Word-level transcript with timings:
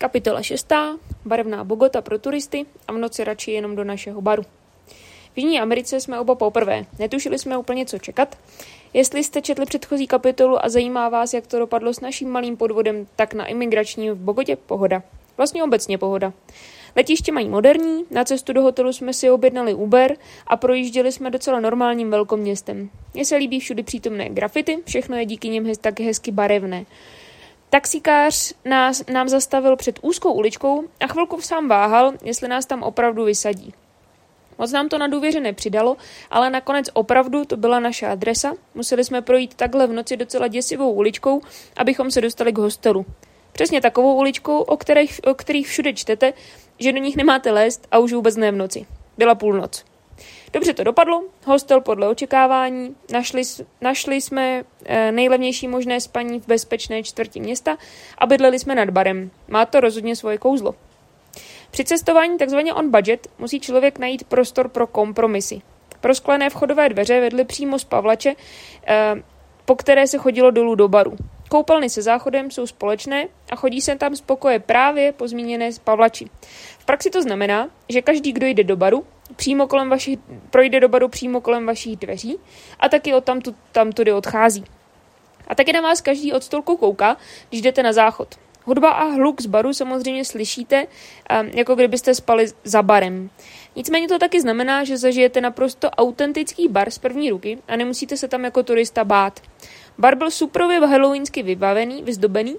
Kapitola 0.00 0.42
6. 0.42 0.72
Barevná 1.24 1.64
Bogota 1.64 2.00
pro 2.00 2.18
turisty 2.18 2.66
a 2.88 2.92
v 2.92 2.98
noci 2.98 3.24
radši 3.24 3.50
jenom 3.50 3.76
do 3.76 3.84
našeho 3.84 4.20
baru. 4.20 4.42
V 5.32 5.36
Jižní 5.36 5.60
Americe 5.60 6.00
jsme 6.00 6.20
oba 6.20 6.34
poprvé. 6.34 6.86
Netušili 6.98 7.38
jsme 7.38 7.58
úplně, 7.58 7.86
co 7.86 7.98
čekat. 7.98 8.38
Jestli 8.94 9.24
jste 9.24 9.42
četli 9.42 9.66
předchozí 9.66 10.06
kapitolu 10.06 10.64
a 10.64 10.68
zajímá 10.68 11.08
vás, 11.08 11.34
jak 11.34 11.46
to 11.46 11.58
dopadlo 11.58 11.94
s 11.94 12.00
naším 12.00 12.28
malým 12.30 12.56
podvodem, 12.56 13.06
tak 13.16 13.34
na 13.34 13.46
imigrační 13.46 14.10
v 14.10 14.14
Bogotě 14.16 14.56
pohoda. 14.56 15.02
Vlastně 15.36 15.64
obecně 15.64 15.98
pohoda. 15.98 16.32
Letiště 16.96 17.32
mají 17.32 17.48
moderní, 17.48 18.04
na 18.10 18.24
cestu 18.24 18.52
do 18.52 18.62
hotelu 18.62 18.92
jsme 18.92 19.12
si 19.12 19.30
objednali 19.30 19.74
Uber 19.74 20.16
a 20.46 20.56
projížděli 20.56 21.12
jsme 21.12 21.30
docela 21.30 21.60
normálním 21.60 22.10
velkoměstem. 22.10 22.90
Mně 23.14 23.24
se 23.24 23.36
líbí 23.36 23.60
všudy 23.60 23.82
přítomné 23.82 24.28
grafity, 24.28 24.78
všechno 24.86 25.16
je 25.16 25.24
díky 25.24 25.48
nim 25.48 25.66
hez, 25.66 25.78
taky 25.78 26.04
hezky 26.04 26.30
barevné. 26.30 26.84
Taxikář 27.70 28.52
nás, 28.64 29.02
nám 29.12 29.28
zastavil 29.28 29.76
před 29.76 29.98
úzkou 30.02 30.32
uličkou 30.32 30.84
a 31.00 31.06
chvilku 31.06 31.40
sám 31.40 31.68
váhal, 31.68 32.12
jestli 32.22 32.48
nás 32.48 32.66
tam 32.66 32.82
opravdu 32.82 33.24
vysadí. 33.24 33.74
Moc 34.58 34.72
nám 34.72 34.88
to 34.88 34.98
na 34.98 35.06
důvěře 35.06 35.40
nepřidalo, 35.40 35.96
ale 36.30 36.50
nakonec 36.50 36.86
opravdu 36.92 37.44
to 37.44 37.56
byla 37.56 37.80
naše 37.80 38.06
adresa. 38.06 38.52
Museli 38.74 39.04
jsme 39.04 39.22
projít 39.22 39.54
takhle 39.54 39.86
v 39.86 39.92
noci 39.92 40.16
docela 40.16 40.48
děsivou 40.48 40.92
uličkou, 40.92 41.40
abychom 41.76 42.10
se 42.10 42.20
dostali 42.20 42.52
k 42.52 42.58
hostelu. 42.58 43.06
Přesně 43.52 43.80
takovou 43.80 44.14
uličkou, 44.14 44.58
o 44.58 44.76
kterých, 44.76 45.20
o 45.24 45.34
kterých 45.34 45.68
všude 45.68 45.92
čtete, 45.92 46.32
že 46.78 46.92
do 46.92 46.98
nich 46.98 47.16
nemáte 47.16 47.50
lézt 47.50 47.86
a 47.90 47.98
už 47.98 48.12
vůbec 48.12 48.36
ne 48.36 48.52
v 48.52 48.56
noci. 48.56 48.86
Byla 49.18 49.34
půlnoc. 49.34 49.84
Dobře 50.52 50.74
to 50.74 50.84
dopadlo, 50.84 51.22
hostel 51.44 51.80
podle 51.80 52.08
očekávání, 52.08 52.96
našli, 53.12 53.42
našli 53.80 54.20
jsme 54.20 54.64
e, 54.84 55.12
nejlevnější 55.12 55.68
možné 55.68 56.00
spaní 56.00 56.40
v 56.40 56.46
bezpečné 56.46 57.02
čtvrti 57.02 57.40
města 57.40 57.78
a 58.18 58.26
bydleli 58.26 58.58
jsme 58.58 58.74
nad 58.74 58.90
barem. 58.90 59.30
Má 59.48 59.66
to 59.66 59.80
rozhodně 59.80 60.16
svoje 60.16 60.38
kouzlo. 60.38 60.74
Při 61.70 61.84
cestování 61.84 62.38
takzvaně 62.38 62.74
on 62.74 62.90
budget 62.90 63.28
musí 63.38 63.60
člověk 63.60 63.98
najít 63.98 64.24
prostor 64.24 64.68
pro 64.68 64.86
kompromisy. 64.86 65.62
Prosklené 66.00 66.50
vchodové 66.50 66.88
dveře 66.88 67.20
vedly 67.20 67.44
přímo 67.44 67.78
z 67.78 67.84
Pavlače, 67.84 68.34
e, 68.86 69.14
po 69.64 69.76
které 69.76 70.06
se 70.06 70.18
chodilo 70.18 70.50
dolů 70.50 70.74
do 70.74 70.88
baru. 70.88 71.16
Koupelny 71.48 71.90
se 71.90 72.02
záchodem 72.02 72.50
jsou 72.50 72.66
společné 72.66 73.28
a 73.50 73.56
chodí 73.56 73.80
se 73.80 73.96
tam 73.96 74.16
z 74.16 74.20
pokoje 74.20 74.58
právě 74.58 75.12
po 75.12 75.28
zmíněné 75.28 75.70
Pavlači. 75.84 76.30
V 76.78 76.84
praxi 76.84 77.10
to 77.10 77.22
znamená, 77.22 77.68
že 77.88 78.02
každý, 78.02 78.32
kdo 78.32 78.46
jde 78.46 78.64
do 78.64 78.76
baru, 78.76 79.04
přímo 79.36 79.66
kolem 79.66 79.90
vašich, 79.90 80.18
projde 80.50 80.80
do 80.80 80.88
baru 80.88 81.08
přímo 81.08 81.40
kolem 81.40 81.66
vašich 81.66 81.96
dveří 81.96 82.36
a 82.80 82.88
taky 82.88 83.14
od 83.14 83.24
tamtu, 83.24 83.54
tamtudy 83.72 84.12
odchází. 84.12 84.64
A 85.48 85.54
taky 85.54 85.72
na 85.72 85.80
vás 85.80 86.00
každý 86.00 86.32
od 86.32 86.44
stolku 86.44 86.76
kouká, 86.76 87.16
když 87.48 87.62
jdete 87.62 87.82
na 87.82 87.92
záchod. 87.92 88.28
Hudba 88.64 88.90
a 88.90 89.04
hluk 89.04 89.40
z 89.40 89.46
baru 89.46 89.72
samozřejmě 89.72 90.24
slyšíte, 90.24 90.86
jako 91.54 91.74
kdybyste 91.74 92.14
spali 92.14 92.46
za 92.64 92.82
barem. 92.82 93.30
Nicméně 93.76 94.08
to 94.08 94.18
taky 94.18 94.40
znamená, 94.40 94.84
že 94.84 94.96
zažijete 94.96 95.40
naprosto 95.40 95.90
autentický 95.90 96.68
bar 96.68 96.90
z 96.90 96.98
první 96.98 97.30
ruky 97.30 97.58
a 97.68 97.76
nemusíte 97.76 98.16
se 98.16 98.28
tam 98.28 98.44
jako 98.44 98.62
turista 98.62 99.04
bát. 99.04 99.40
Bar 99.98 100.14
byl 100.14 100.30
suprově 100.30 100.80
halloweensky 100.80 101.42
vybavený, 101.42 102.02
vyzdobený 102.02 102.56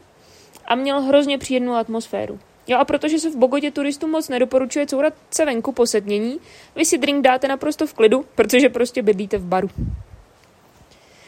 a 0.65 0.75
měl 0.75 1.01
hrozně 1.01 1.37
příjemnou 1.37 1.73
atmosféru. 1.73 2.39
Jo 2.67 2.77
a 2.77 2.85
protože 2.85 3.19
se 3.19 3.29
v 3.29 3.35
Bogotě 3.35 3.71
turistům 3.71 4.11
moc 4.11 4.29
nedoporučuje 4.29 4.87
courat 4.87 5.13
se 5.31 5.45
venku 5.45 5.71
po 5.71 5.87
setmění, 5.87 6.39
vy 6.75 6.85
si 6.85 6.97
drink 6.97 7.23
dáte 7.23 7.47
naprosto 7.47 7.87
v 7.87 7.93
klidu, 7.93 8.25
protože 8.35 8.69
prostě 8.69 9.01
bydlíte 9.01 9.37
v 9.37 9.45
baru. 9.45 9.69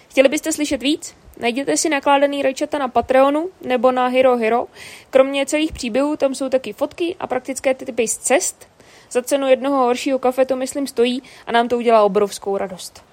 Chtěli 0.10 0.30
byste 0.30 0.52
slyšet 0.52 0.84
víc? 0.84 1.16
Najděte 1.38 1.78
si 1.78 1.90
nakládaný 1.90 2.42
rajčata 2.42 2.78
na 2.78 2.88
Patreonu 2.88 3.50
nebo 3.62 3.92
na 3.92 4.08
Hero 4.08 4.38
Hero. 4.38 4.68
Kromě 5.10 5.46
celých 5.46 5.74
příběhů 5.74 6.16
tam 6.16 6.36
jsou 6.36 6.50
taky 6.50 6.74
fotky 6.74 7.16
a 7.20 7.28
praktické 7.28 7.74
typy 7.74 8.08
z 8.08 8.18
cest. 8.18 8.68
Za 9.12 9.22
cenu 9.22 9.48
jednoho 9.48 9.78
horšího 9.78 10.20
kafe 10.20 10.46
to 10.46 10.56
myslím 10.56 10.88
stojí 10.88 11.24
a 11.48 11.52
nám 11.52 11.68
to 11.68 11.78
udělá 11.78 12.04
obrovskou 12.04 12.58
radost. 12.58 13.13